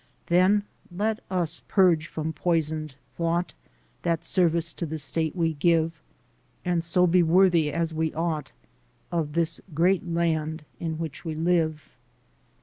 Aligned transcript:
Then 0.25 0.63
let 0.91 1.19
us 1.29 1.61
purge 1.67 2.07
from 2.07 2.33
poisoned 2.33 2.95
thought 3.17 3.53
That 4.01 4.23
service 4.25 4.73
to 4.73 4.87
the 4.87 4.97
state 4.97 5.35
we 5.35 5.53
give, 5.53 6.01
And 6.65 6.83
so 6.83 7.05
be 7.05 7.21
worthy 7.21 7.71
as 7.71 7.93
we 7.93 8.11
ought 8.15 8.51
Of 9.11 9.33
this 9.33 9.61
great 9.75 10.03
land 10.03 10.65
in 10.79 10.97
which 10.97 11.23
we 11.23 11.35
live! 11.35 11.83